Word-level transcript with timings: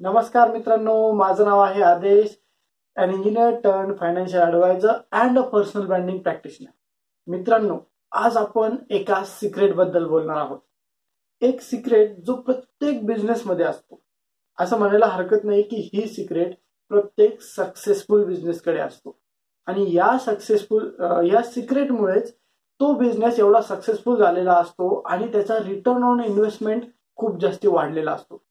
नमस्कार 0.00 0.50
मित्रांनो 0.52 1.12
माझं 1.12 1.44
नाव 1.44 1.60
आहे 1.60 1.82
Aadesh 1.82 2.36
and 2.96 3.12
engineer 3.12 3.54
turn 3.60 3.92
financial 3.94 4.42
advisor 4.42 4.92
and 5.12 5.38
a 5.38 5.42
personal 5.42 5.86
branding 5.86 6.18
practitioner 6.18 6.70
मित्रांनो 7.26 7.78
आज 8.12 8.36
आपण 8.36 8.76
एका 8.90 9.22
सिक्रेटबद्दल 9.24 10.06
बोलणार 10.06 10.36
आहोत. 10.36 10.58
एक 11.42 11.60
सिक्रेट 11.60 12.14
जो 12.26 12.34
प्रत्येक 12.36 13.04
बिझनेसमध्ये 13.06 13.66
असतो. 13.66 14.00
असं 14.58 14.78
म्हणायला 14.78 15.06
हरकत 15.06 15.44
नाही 15.44 15.62
की 15.62 15.90
ही 15.92 16.06
सिक्रेट 16.08 16.54
प्रत्येक 16.90 17.40
सक्सेसफुल 17.42 18.24
बिझनेसकडे 18.24 18.80
असतो. 18.80 19.18
आणि 19.68 19.94
या 19.96 20.16
सक्सेसफुल 20.18 20.90
या 21.32 21.42
सिक्रेटमुळेच 21.44 22.34
तो 22.80 22.92
बिझनेस 22.98 23.38
एवढा 23.38 23.60
सक्सेसफुल 23.60 24.18
झालेला 24.18 24.54
असतो 24.54 24.94
आणि 25.00 25.32
त्याचा 25.32 25.58
रिटर्न 25.64 26.02
ऑन 26.02 26.20
इन्व्हेस्टमेंट 26.20 26.84
खूप 27.16 27.40
जास्त 27.40 27.66
वाढलेला 27.66 28.12
असतो. 28.12 28.42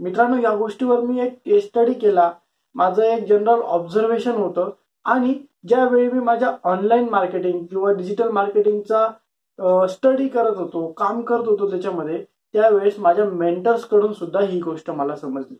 मित्रांनो 0.00 0.36
या 0.36 0.54
गोष्टीवर 0.56 1.00
मी 1.00 1.20
एक 1.20 1.38
केस 1.46 1.64
स्टडी 1.66 1.92
केला. 1.92 2.30
माझं 2.74 3.02
एक 3.02 3.26
जनरल 3.26 3.60
ऑब्झर्वेशन 3.62 4.32
होतं. 4.32 4.70
आणि 5.06 5.34
ज्यावेळी 5.68 6.10
मी 6.10 6.20
माझ्या 6.20 6.50
ऑनलाईन 6.64 7.08
मार्केटिंग 7.10 7.64
किंवा 7.66 7.92
डिजिटल 7.92 8.30
मार्केटिंगचा 8.30 9.86
स्टडी 9.88 10.28
करत 10.28 10.56
होतो 10.56 10.86
काम 10.92 11.20
करत 11.22 11.48
होतो 11.48 11.68
त्याच्यामध्ये 11.70 12.24
त्यावेळेस 12.54 12.98
माझ्या 12.98 13.24
मेंटर्सकडून 13.24 14.12
सुद्धा 14.12 14.40
ही 14.40 14.60
गोष्ट 14.60 14.90
मला 14.90 15.16
समजली. 15.16 15.56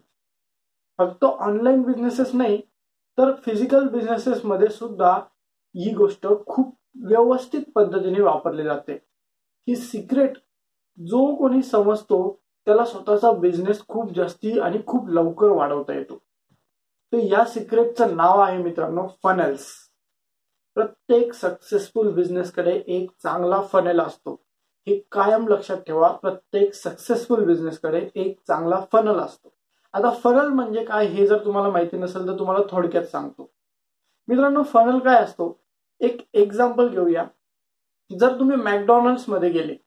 फक्त 0.99 1.25
ऑनलाईन 1.25 1.83
बिझनेसेस 1.83 2.35
नाही 2.35 2.61
तर 3.19 3.33
फिजिकल 3.45 3.89
बिझनेसेसमध्ये 3.89 4.69
सुद्धा 4.69 5.13
ही 5.75 5.95
गोष्ट 5.95 6.27
खूप 6.47 6.75
व्यवस्थित 7.09 7.63
पद्धतीने 7.75 8.21
वापरली 8.21 8.63
जाते. 8.63 8.93
ही 9.69 9.77
सिक्रेट 9.77 10.37
जो 10.99 11.35
कोणी 11.37 11.63
समजतो 11.63 12.19
त्याला 12.67 12.85
स्वतःचा 12.85 13.33
बिझनेस 13.33 13.87
खूप 13.89 14.13
जास्ती 14.13 14.59
आणि 14.61 14.79
खूप 14.87 15.09
लवकर 15.09 15.49
वाढवता 15.49 15.95
येतो. 15.95 16.17
तर 17.13 17.19
या 17.19 17.45
सिक्रेटचं 17.45 18.17
नाव 18.17 18.41
आहे 18.41 18.59
मित्रांनो 18.59 19.09
फनेल्स 19.23 19.67
प्रत्येक 20.75 21.35
सक्सेसफुल 21.35 22.11
बिझनेसकडे 22.11 22.83
एक 22.87 23.11
चांगला 23.23 23.61
फनेल 23.63 24.01
असतो. 24.01 24.45
हे 24.87 24.99
कायम 25.13 25.49
लक्षात 25.49 25.77
ठेवा 25.77 26.09
प्रत्येक 26.13 26.75
सक्सेसफुल 26.75 27.45
बिझनेसकडे 27.45 28.09
एक 28.15 28.41
चांगला 28.49 28.81
फनल 28.93 29.19
असतो. 29.19 29.53
आता 29.93 30.11
फनल 30.11 30.49
म्हणजे 30.49 30.85
काय 30.85 31.07
हे 31.07 31.27
जर 31.27 31.45
तुम्हाला 31.45 31.71
माहिती 31.71 31.97
नसेल 31.97 32.27
तर 32.27 32.39
तुम्हाला 32.39 32.65
थोडक्यात 32.71 33.05
सांगतो. 33.05 33.51
मित्रांनो 34.29 34.63
फनल 34.63 34.99
काय 34.99 35.23
असतो? 35.23 35.61
एक 36.01 36.21
एक्झाम्पल 36.35 36.89
घेऊया. 36.89 37.25
जर 38.21 38.39
तुम्ही 38.39 38.57
मॅकडॉनल्ड्समध्ये 38.57 39.51
गेले 39.51 39.84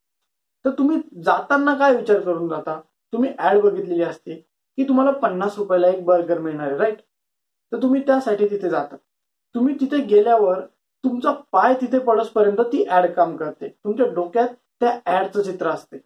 तर 0.66 0.70
तुम्ही 0.70 0.98
जाताना 1.24 1.74
काय 1.74 1.96
विचार 1.96 2.20
करून 2.20 2.48
जाता 2.50 2.80
तुम्ही 3.14 3.32
ऍड 3.40 3.60
बघितलेली 3.62 4.04
असते 4.04 4.36
की 4.78 4.84
तुम्हाला 4.84 5.12
पन्नास 5.12 5.58
रुपयाला 5.58 5.88
एक 5.88 6.04
बर्गर 6.06 6.40
मिळणार 6.40 6.68
आहे 6.68 6.78
राईट 6.78 6.98
तर 7.72 7.82
तुम्ही 7.82 8.02
त्यासाठी 8.02 8.48
तिथे 8.50 8.70
जाता. 8.70 8.96
तुम्ही 9.56 9.76
तिथे 9.80 9.98
गेल्यावर 9.98 10.60
तुमचा 11.04 11.32
पाय 11.52 11.74
तिथे 11.74 12.00
पडसपर्यंत 12.00 12.62
ती 12.62 12.86
ऍड 12.90 13.12
काम 13.12 13.36
करते. 13.38 13.68
तुमच्या 13.70 14.06
डोक्यात 14.06 14.48
त्या 14.80 14.98
ऍडचं 15.20 15.42
चित्र 15.42 15.70
असते. 15.70 15.98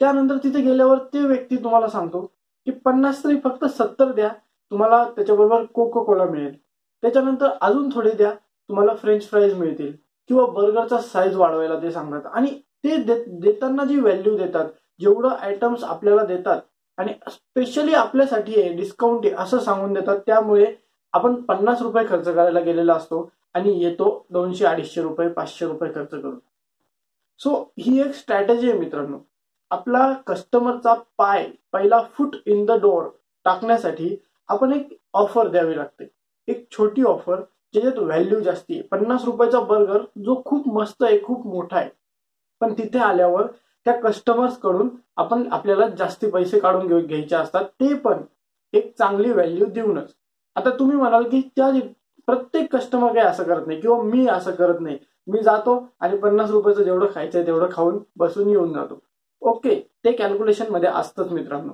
त्यानंतर 0.00 0.36
तिथे 0.36 0.60
गेल्यावर 0.60 0.98
ते 1.12 1.24
व्यक्ती 1.26 1.56
तुम्हाला 1.56 1.88
सांगतो 1.88 2.20
की 2.66 2.70
पन्नास 2.84 3.24
तरी 3.24 3.38
फक्त 3.44 3.64
सत्तर 3.64 4.12
द्या 4.12 4.28
तुम्हाला 4.72 5.04
त्याच्याबरोबर 5.16 5.64
कोको 5.64 6.04
कोला 6.04 6.24
मिळेल. 6.24 6.54
त्याच्यानंतर 7.02 7.50
अजून 7.60 7.88
थोडे 7.94 8.10
द्या 8.10 8.32
तुम्हाला 8.32 8.94
फ्रेंच 8.94 9.28
फ्राईज 9.28 9.54
मिळतील. 9.54 9.92
किंवा 10.30 10.44
बर्गरचा 10.46 10.98
साईज 11.02 11.36
वाढवायला 11.36 11.76
ते 11.82 11.90
सांगतात. 11.90 12.30
आणि 12.34 12.48
ते 12.84 12.96
देताना 13.40 13.84
जी 13.84 13.96
व्हॅल्यू 14.00 14.36
देतात 14.38 14.68
जेवढं 15.00 15.28
आयटम्स 15.28 15.84
आपल्याला 15.84 16.24
देतात 16.24 16.60
आणि 16.98 17.12
स्पेशली 17.30 17.94
आपल्यासाठी 17.94 18.60
आहे 18.60 18.72
डिस्काउंट 18.76 19.26
आहे 19.26 19.34
असं 19.38 19.58
सांगून 19.58 19.92
देतात 19.92 20.18
त्यामुळे 20.26 20.66
आपण 21.12 21.34
पन्नास 21.42 21.82
रुपये 21.82 22.04
खर्च 22.08 22.24
करायला 22.24 22.60
गेलेला 22.60 22.94
असतो 22.94 23.28
आणि 23.54 23.72
येतो 23.82 24.26
दोनशे 24.30 24.64
अडीचशे 24.66 25.02
रुपये 25.02 25.28
पाचशे 25.28 25.66
रुपये 25.66 25.92
खर्च 25.94 26.10
करून. 26.10 26.38
सो 27.40 27.62
ही 27.78 28.00
एक 28.00 28.14
स्ट्रॅटेजी 28.14 28.70
आहे 28.70 28.78
मित्रांनो. 28.78 29.18
आपला 29.70 30.12
कस्टमरचा 30.26 30.94
पाय 31.18 31.50
पहिला 31.72 32.02
फुट 32.14 32.36
इन 32.46 32.64
द 32.66 32.80
डोअर 32.82 33.08
टाकण्यासाठी 33.46 34.16
आपण 34.48 34.72
एक 34.72 34.88
ऑफर 35.12 35.48
द्यावी 35.48 35.76
लागते. 35.76 36.08
एक 36.48 36.66
छोटी 36.72 37.02
ऑफर 37.02 37.40
ज्याच्यात 37.74 37.98
व्हॅल्यू 37.98 38.40
जास्ती 38.40 38.74
आहे. 38.74 38.82
पन्नास 38.82 39.24
रुपयाचा 39.24 39.60
बर्गर 39.60 40.02
जो 40.24 40.42
खूप 40.44 40.68
मस्त 40.74 41.02
आहे 41.02 41.22
खूप 41.22 41.46
मोठा 41.46 41.76
आहे. 41.76 41.88
पण 42.60 42.72
तिथे 42.78 42.98
आल्यावर 42.98 43.46
त्या 43.86 43.94
कस्टमर्सकडून 44.00 44.88
आपण 45.16 45.46
आपल्याला 45.52 45.86
जास्ती 45.88 46.30
पैसे 46.30 46.58
काढून 46.60 46.86
घेऊ 46.86 47.00
घ्यायचे 47.00 47.36
असतात. 47.36 47.64
ते 47.64 47.94
पण 47.94 48.22
एक 48.74 48.92
चांगली 48.98 49.30
व्हॅल्यू 49.32 49.66
देऊनच. 49.66 50.14
आता 50.56 50.70
तुम्ही 50.78 50.96
म्हणाल 50.96 51.28
की 51.28 51.40
त्या 51.56 51.70
प्रत्येक 52.28 52.74
कस्टमर 52.74 53.12
काही 53.14 53.26
असं 53.26 53.42
करत 53.42 53.66
नाही 53.66 53.80
किंवा 53.80 54.02
मी 54.02 54.26
असं 54.28 54.50
करत 54.50 54.80
नाही. 54.80 54.98
मी 55.28 55.42
जातो 55.42 55.76
आणि 56.00 56.16
पन्नास 56.16 56.50
रुपयाचं 56.50 56.82
जेवढं 56.82 57.06
खायचंय 57.14 57.46
तेवढं 57.46 57.68
खाऊन 57.72 57.98
बसून 58.16 58.48
येऊन 58.48 58.72
जातो. 58.72 58.98
ओके 59.42 59.74
ते 60.04 60.12
कॅल्क्युलेशनमध्ये 60.12 60.88
असतंच 60.88 61.32
मित्रांनो. 61.32 61.72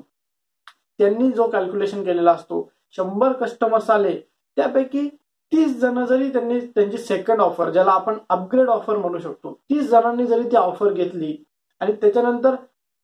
त्यांनी 0.99 1.31
जो 1.31 1.47
कॅल्क्युलेशन 1.51 2.03
केलेला 2.05 2.33
असतो 2.33 2.69
शंभर 2.97 3.33
कस्टमर्स 3.33 3.91
आले 3.91 4.15
त्यापैकी 4.57 5.09
तीस 5.53 5.77
जण 5.81 6.05
जरी 6.05 6.29
त्यांनी 6.33 6.61
त्यांची 6.61 6.99
सेकंड 6.99 7.41
ऑफर 7.41 7.71
ज्याला 7.71 7.91
आपण 7.91 8.19
अपग्रेड 8.29 8.69
ऑफर 8.69 8.97
म्हणू 8.97 9.19
शकतो 9.19 9.53
तीस 9.71 9.89
जणांनी 9.91 10.27
जरी 10.27 10.43
ती 10.43 10.57
ऑफर 10.57 10.93
घेतली 10.93 11.37
आणि 11.81 11.93
त्याच्यानंतर 11.93 12.55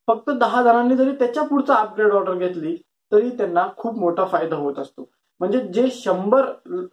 फक्त 0.09 0.31
दहा 0.31 0.63
जणांनी 0.63 0.97
जरी 0.97 1.13
त्याच्या 1.13 1.43
पुढचा 1.43 1.75
अपग्रेड 1.75 2.13
ऑर्डर 2.13 2.35
घेतली 2.35 2.77
तरी 3.13 3.31
त्यांना 3.31 3.67
खूप 3.77 3.99
मोठा 3.99 4.25
फायदा 4.25 4.57
होत 4.57 4.79
असतो. 4.79 5.11
म्हणजे 5.41 5.61
जे 5.73 5.87
शंभर 5.91 6.47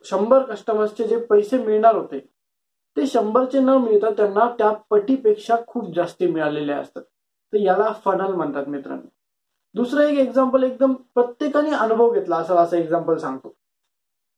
शंभर 0.06 0.44
कस्टमर्सचे 0.44 1.08
जे 1.08 1.18
पैसे 1.26 1.58
मिळणार 1.58 1.96
होते 1.96 2.20
ते 2.98 3.06
शंभरचे 3.08 3.60
न 3.60 3.70
मिळता 3.70 4.10
त्यांना 4.10 4.48
त्या 4.58 4.72
पटीपेक्षा 4.90 5.56
खूप 5.68 5.94
जास्त 5.96 6.24
मिळालेले 6.24 6.74
असतात. 6.74 7.02
तर 7.54 7.58
याला 7.58 7.92
फनल 8.06 8.34
म्हणतात 8.34 8.68
मित्रांनो. 8.68 9.08
दुसरं 9.76 10.04
एक 10.04 10.20
एक्झाम्पल 10.20 10.64
एकदम 10.64 10.94
प्रत्येकाने 11.16 11.72
अनुभव 11.72 12.14
घेतला 12.14 12.38
असं 12.38 12.56
असं 12.56 12.78
एक्झाम्पल 12.78 13.18
सांगतो. 13.18 13.54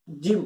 जिम 0.07 0.45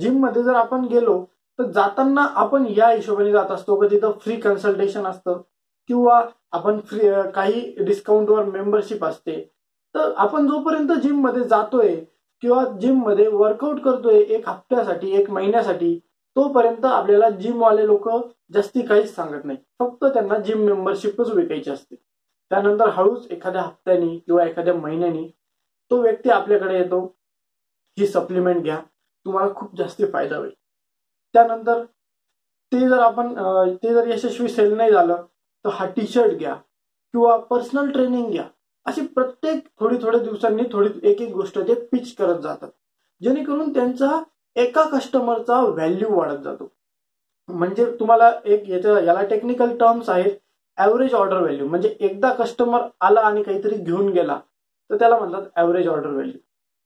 जिममध्ये 0.00 0.42
जर 0.42 0.54
आपण 0.54 0.84
गेलो 0.84 1.24
तर 1.58 1.64
जाताना 1.64 2.26
आपण 2.34 2.64
या 2.76 2.88
हिशोबाने 2.88 3.32
जात 3.32 3.50
असतो. 3.50 3.80
का 3.80 3.86
तिथं 3.90 4.12
फ्री 4.20 4.36
कन्सल्टेशन 4.36 5.06
असतं. 5.06 5.40
किंवा 5.88 6.26
आपण 6.52 6.80
फ्री 6.80 7.30
काही 7.34 7.74
डिस्काउंटवर 7.84 8.44
मेंबरशिप 8.44 9.04
असते. 9.04 9.50
तर 9.94 10.12
आपण 10.16 10.46
जोपर्यंत 10.46 10.88
जिममध्ये 11.02 11.44
जातोय 11.44 12.04
किंवा 12.40 12.64
जिममध्ये 12.80 13.28
वर्कआउट 13.28 13.80
करतोय 13.80 14.18
एक 14.18 14.48
हप्त्यासाठी 14.48 15.10
एक 15.10 15.30
महिन्यासाठी 15.30 16.00
तोपर्यंत 16.36 16.84
आपल्याला 16.84 17.30
जिमवाले 17.30 17.86
लोक 17.86 18.08
जास्ती 18.52 18.82
काहीच 18.82 19.14
सांगत 19.14 19.44
नाही. 19.44 19.58
फक्त 19.78 20.04
त्यांना 20.04 20.38
जिम 20.38 20.58
मेंबरशिपच 20.58 21.30
विकायची 21.30 21.70
असते. 21.70 21.94
त्यानंतर 22.50 22.88
हळूच 22.88 23.26
एखाद्या 23.30 23.62
हप्त्यानी 23.62 24.18
किंवा 24.18 24.44
एखाद्या 24.44 24.74
महिन्यानी 24.74 25.30
तो 25.90 26.02
व्यक्ती 26.02 26.30
आपल्याकडे 26.30 26.78
येतो. 26.78 27.16
ही 27.98 28.06
सप्लिमेंट 28.06 28.62
घ्या. 28.62 28.78
तुम्हाला 29.26 29.52
खूप 29.56 29.76
जास्त 29.76 30.02
फायदा 30.12 30.36
होईल. 30.36 30.52
त्यानंतर 31.34 31.84
ते 32.72 32.88
जर 32.88 32.98
आपण 32.98 33.32
ते 33.82 33.94
जर 33.94 34.08
यशस्वी 34.08 34.48
सेल 34.48 34.76
नाही 34.76 34.92
झालं 34.92 35.24
तर 35.64 35.70
हा 35.72 35.86
टी 35.96 36.06
शर्ट 36.06 36.36
घ्या 36.38 36.54
किंवा 36.54 37.36
पर्सनल 37.50 37.90
ट्रेनिंग 37.92 38.30
घ्या. 38.30 38.44
अशी 38.86 39.06
प्रत्येक 39.06 39.64
थोडी 39.80 39.96
थोड्या 40.02 40.20
दिवसांनी 40.20 40.62
थोडी 40.72 40.88
एक 41.10 41.20
एक 41.22 41.32
गोष्ट 41.34 41.58
ते 41.68 41.74
पिच 41.92 42.14
करत 42.16 42.40
जातात. 42.42 42.68
जेणेकरून 43.20 43.72
त्यांचा 43.72 44.20
एका 44.56 44.82
कस्टमरचा 44.88 45.60
व्हॅल्यू 45.60 46.14
वाढत 46.16 46.42
जातो. 46.44 46.68
म्हणजे 47.48 47.84
तुम्हाला 48.00 48.32
एक 48.44 48.68
याच्या 48.70 48.98
याला 49.00 49.22
टेक्निकल 49.30 49.76
टर्म्स 49.78 50.08
आहेत 50.10 50.36
ॲव्हरेज 50.78 51.14
ऑर्डर 51.14 51.40
व्हॅल्यू 51.40 51.66
म्हणजे 51.68 51.88
एकदा 52.00 52.32
कस्टमर 52.34 52.86
आला 53.00 53.20
आणि 53.20 53.42
काहीतरी 53.42 53.76
घेऊन 53.76 54.08
गेला 54.12 54.38
तर 54.90 54.98
त्याला 54.98 55.18
म्हणतात 55.18 55.48
ॲव्हरेज 55.56 55.88
ऑर्डर 55.88 56.10
व्हॅल्यू 56.10 56.38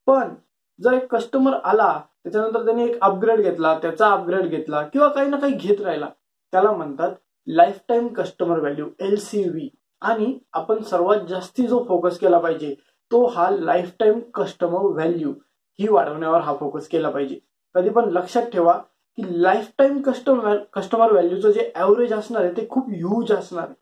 पण 0.06 0.34
जर 0.80 0.92
एक 0.92 1.07
कस्टमर 1.15 1.53
आला 1.65 2.01
त्याच्यानंतर 2.25 2.65
त्यांनी 2.65 2.84
एक 2.84 2.98
अपग्रेड 3.03 3.41
घेतला 3.41 3.78
त्याचा 3.78 4.10
अपग्रेड 4.13 4.47
घेतला 4.47 4.83
किंवा 4.83 5.09
काही 5.09 5.30
ना 5.30 5.36
काही 5.36 5.53
घेत 5.53 5.80
राहिला 5.80 6.09
त्याला 6.53 6.71
म्हणतात 6.72 7.13
life 7.47 7.78
time 7.89 8.07
customer 8.09 8.59
value 8.59 8.86
L 9.01 9.16
C 9.16 9.42
V 9.48 9.69
आणि 10.03 10.39
आपण 10.53 10.83
सर्वात 10.83 11.27
जास्ती 11.28 11.66
जो 11.66 11.84
फोकस 11.89 12.19
केला 12.19 12.39
पाहिजे 12.39 12.75
तो 13.10 13.25
हा 13.27 13.51
लाईफ 13.51 13.92
टाईम 14.01 14.19
कस्टमर 14.34 14.86
व्हॅल्यू 14.86 15.33
ही 15.78 15.89
वाढवण्यावर 15.89 16.41
हा 16.41 16.54
फोकस 16.57 16.89
केला 16.89 17.10
पाहिजे. 17.10 17.39
कधी 17.74 17.91
पण 17.91 18.09
लक्षात 18.10 18.42
ठेवा 18.42 18.72
की 19.19 19.42
लाईफ 19.42 19.71
टाईम 19.78 20.01
कस्टमर 20.03 20.57
कस्टमर 20.72 21.13
व्हॅल्यूचं 21.13 21.51
जे 21.51 21.71
ॲव्हरेज 21.74 22.13
असणार 22.13 22.45
आहे 22.45 22.57
ते 22.57 22.66
खूप 22.71 22.89
ह्यूज 22.91 23.33
असणार 23.33 23.65
आहे. 23.65 23.74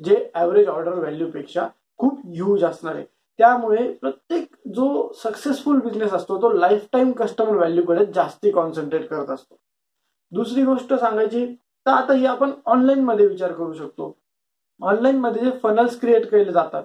जे 0.00 0.30
ॲव्हरेज 0.34 0.68
ऑर्डर 0.68 0.94
व्हॅल्यू 0.94 1.30
पेक्षा 1.30 1.66
खूप 1.98 2.20
ह्यूज 2.26 2.64
असणार 2.64 2.94
आहे. 2.94 3.04
त्यामुळे 3.40 3.86
प्रत्येक 3.92 4.54
जो 4.74 4.86
सक्सेसफुल 5.16 5.78
बिझनेस 5.80 6.12
असतो 6.12 6.36
तो 6.42 6.48
लाईफ 6.52 6.86
टाईम 6.92 7.12
कस्टमर 7.18 7.56
व्हॅल्यूकडे 7.56 8.04
जास्ती 8.14 8.50
कॉन्सन्ट्रेट 8.50 9.06
करत 9.08 9.30
असतो. 9.30 9.54
दुसरी 10.32 10.62
गोष्ट 10.64 10.92
सांगायची 10.94 11.44
तर 11.86 11.90
आता 11.90 12.14
ही 12.14 12.26
आपण 12.26 12.50
ऑनलाईनमध्ये 12.66 13.26
विचार 13.26 13.52
करू 13.52 13.72
शकतो. 13.72 14.16
ऑनलाईनमध्ये 14.80 15.44
जे 15.44 15.50
फनल्स 15.62 15.98
क्रिएट 16.00 16.30
केले 16.30 16.52
जातात 16.52 16.82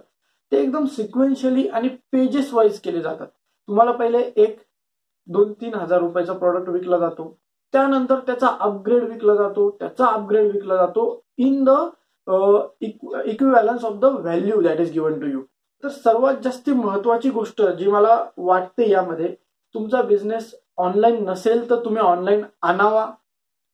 ते 0.51 0.57
एकदम 0.61 0.85
सिक्वेन्शियली 0.95 1.67
आणि 1.67 1.89
पेजेस 2.11 2.53
वाईज 2.53 2.79
केले 2.79 3.01
जातात. 3.01 3.27
तुम्हाला 3.27 3.91
पहिले 3.91 4.19
एक 4.35 4.57
दोन 5.27 5.51
तीन 5.61 5.73
हजार 5.73 5.99
रुपयाचा 5.99 6.33
प्रॉडक्ट 6.33 6.69
विकला 6.69 6.97
जातो. 6.97 7.37
त्यानंतर 7.73 8.19
त्याचा 8.19 8.47
अपग्रेड 8.59 9.03
विकला 9.03 9.35
जातो. 9.35 9.69
त्याचा 9.79 10.05
अपग्रेड 10.05 10.51
विकला 10.51 10.75
जातो 10.75 11.23
in 11.37 11.63
the 11.63 11.69
equivalence 12.81 13.83
of 13.85 13.99
the 14.01 14.05
value 14.05 14.61
that 14.61 14.79
is 14.79 14.91
given 14.91 15.19
to 15.19 15.27
you 15.27 15.41
तर 15.83 15.89
सर्वात 15.89 16.33
जास्त 16.43 16.69
महत्वाची 16.69 17.29
गोष्ट 17.29 17.61
जी 17.61 17.87
मला 17.87 18.25
वाटते 18.37 18.89
यामध्ये 18.89 19.35
तुमचा 19.73 20.01
बिझनेस 20.01 20.55
ऑनलाईन 20.77 21.29
नसेल 21.29 21.69
तर 21.69 21.85
तुम्ही 21.85 22.01
ऑनलाईन 22.01 22.43
आणावा. 22.61 23.05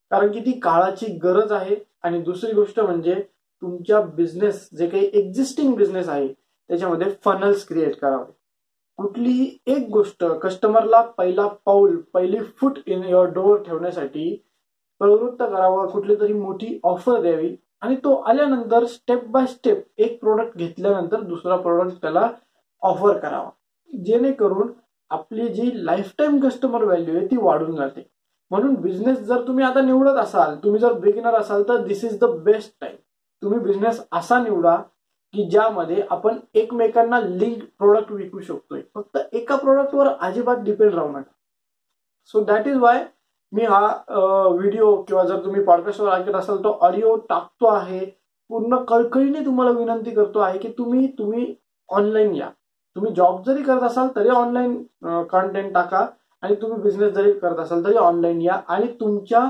कारण 0.10 0.32
की 0.32 0.40
ती 0.40 0.60
काळाची 0.60 1.06
गरज 1.06 1.52
आहे. 1.52 1.76
आणि 2.04 2.22
दुसरी 2.22 2.52
गोष्ट 2.52 2.80
म्हणजे 2.80 3.16
तुमच्या 3.62 4.02
बिझनेस 4.02 4.70
जे 4.78 4.88
काही 4.88 5.10
एक्झिस्टिंग 5.14 5.76
बिझनेस 5.76 6.10
आहे 6.10 6.28
त्याच्यामध्ये 6.28 7.08
फनल्स 7.26 7.68
क्रिएट 7.68 7.96
करावे. 7.96 8.32
कुठलीही 8.98 9.58
एक 9.66 9.90
गोष्ट 9.90 10.24
कस्टमरला 10.24 11.02
पहिला 11.02 11.48
पाऊल 11.48 11.98
पहिली 11.98 12.40
फूट 12.40 12.78
इन 12.86 13.04
युअर 13.04 13.26
डोअर 13.26 13.64
ठेवण्यासाठी 13.64 14.46
प्रवृत्त 15.00 15.44
करावं. 15.44 15.88
कुठली 15.88 16.16
तरी 16.16 16.34
मोठी 16.34 16.80
ऑफर 16.84 17.22
द्यावी. 17.22 17.56
आणि 17.82 17.96
तो 17.96 18.14
आल्यानंतर 18.14 18.86
स्टेप 18.86 19.26
बाय 19.28 19.46
स्टेप 19.46 19.84
एक 19.98 20.20
प्रोडक्ट 20.20 20.58
घेतल्यानंतर 20.58 21.22
दुसरा 21.22 21.56
प्रोडक्ट 21.58 22.02
त्याला 22.02 22.30
ऑफर 22.82 23.18
करावा. 23.18 23.50
जेणेकरून 23.90 24.72
आपली 25.12 25.48
जी 25.48 25.72
लाईफटाईम 25.86 26.40
कस्टमर 26.40 26.84
व्हॅल्यू 26.84 27.16
आहे 27.18 27.26
ती 27.28 27.38
वाढून 27.42 27.76
जाते. 27.76 28.08
म्हणून 28.52 28.74
बिझनेस 28.82 29.20
जर 29.20 29.42
तुम्ही 29.48 29.66
आता 29.66 29.82
निवडत 29.82 30.18
असाल 30.20 30.56
तुम्ही 30.64 30.80
जर 30.82 30.94
बिगिनर 31.00 31.36
असाल 31.36 31.64
तर 31.68 31.84
this 31.86 32.04
is 32.06 32.18
the 32.20 32.26
best 32.44 32.74
time 32.82 32.96
तुम्ही 33.42 33.60
बिझनेस 33.60 34.02
असा 34.12 34.42
निवडा 34.44 34.76
की 35.34 35.50
ज्यामध्ये 35.50 36.02
आपण 36.12 36.38
एकमेकांना 36.54 37.20
लिंक 37.20 37.64
प्रोडक्ट 37.80 38.12
विकू 38.12 38.40
शकतोय. 38.40 38.82
फक्त 38.96 39.18
एका 39.32 39.56
प्रोडक्टवर 39.56 40.08
अजिबात 40.08 40.58
डिपेंड 40.58 40.94
राहू 40.94 41.10
नका. 41.10 41.32
सो 42.34 42.44
दॅट 42.44 42.68
इज 42.68 42.78
वाय 42.78 43.06
मी 43.54 43.64
हा 43.66 43.80
व्हिडिओ 44.08 44.96
किंवा 45.04 45.24
जर 45.24 45.44
तुम्ही 45.46 45.64
पॉडकास्टवर 45.64 46.12
ऐकत 46.12 46.36
असाल 46.36 46.64
तो 46.64 46.70
ऑडिओ 46.82 47.16
टाकतो 47.30 47.68
आहे. 47.68 48.06
पूर्ण 48.50 48.76
कळकळीने 48.86 49.46
तुम्हाला 49.46 49.72
विनंती 49.72 50.12
करतो 50.12 50.40
आहे 50.40 50.60
की 50.60 50.70
तुम्ही 50.78 51.08
तुम्ही 51.18 51.54
ऑनलाईन 51.90 52.36
या. 52.36 52.50
तुम्ही 52.96 53.14
जॉब 53.16 53.42
जरी 53.46 53.64
करत 53.64 53.84
असाल 53.84 54.08
तरी 54.16 54.30
ऑनलाईन 54.30 54.82
कॉन्टेंट 55.32 55.74
टाका. 55.74 56.06
आणि 56.44 56.56
तुम्ही 56.62 56.82
बिझनेस 56.82 57.12
जरी 57.14 57.32
करत 57.40 57.60
असाल 57.60 57.84
तरी 57.86 57.98
ऑनलाईन 57.98 58.42
या. 58.42 58.60
आणि 58.68 58.88
तुमच्या 59.00 59.48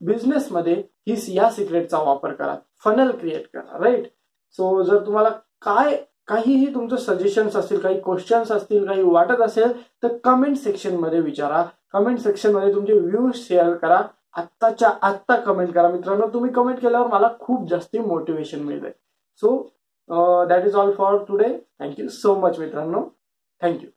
बिझनेसमध्ये 0.00 0.74
ही 1.08 1.16
या 1.36 1.50
सिक्रेटचा 1.50 1.98
वापर 2.02 2.32
करा. 2.32 2.54
फनल 2.84 3.10
क्रिएट 3.20 3.46
करा 3.54 3.78
राईट 3.84 4.06
सो 4.58 4.82
जर 4.82 5.04
तुम्हाला 5.06 5.28
काय 5.62 5.96
काहीही 6.28 6.72
तुमचं 6.74 6.96
सजेशन्स 6.96 7.56
असतील 7.56 7.78
काही 7.80 8.00
क्वेश्चन्स 8.04 8.50
असतील 8.52 8.86
काही 8.86 9.02
वाटत 9.02 9.40
असेल 9.42 9.72
तर 10.02 10.16
कमेंट 10.24 10.56
सेक्शनमध्ये 10.56 11.20
विचारा. 11.20 11.62
कमेंट 11.92 12.18
सेक्शनमध्ये 12.18 12.74
तुमचे 12.74 12.92
व्ह्यूज 12.92 13.34
शेअर 13.36 13.74
करा. 13.76 14.02
आत्ताच्या 14.36 14.90
आत्ता 15.02 15.36
कमेंट 15.36 15.72
करा. 15.74 15.88
मित्रांनो 15.88 16.26
तुम्ही 16.32 16.52
कमेंट 16.52 16.78
केल्यावर 16.80 17.06
मला 17.12 17.28
खूप 17.40 17.68
जास्ती 17.70 17.98
मोटिवेशन 17.98 18.62
मिळते 18.62 18.90
so 19.42 19.56
that 20.48 20.66
is 20.66 20.74
all 20.76 20.92
for 20.92 21.16
today 21.28 21.48
thank you 21.80 22.08
so 22.08 22.34
much 22.40 22.58
मित्रांनो. 22.58 23.02
Thank you 23.60 23.88